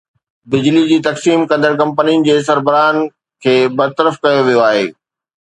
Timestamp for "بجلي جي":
0.51-0.95